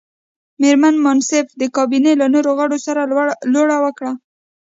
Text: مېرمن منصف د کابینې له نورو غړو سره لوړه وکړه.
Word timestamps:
مېرمن 0.61 0.95
منصف 1.05 1.45
د 1.61 1.61
کابینې 1.75 2.13
له 2.21 2.25
نورو 2.33 2.51
غړو 2.59 2.77
سره 2.85 3.01
لوړه 3.53 3.77
وکړه. 3.85 4.11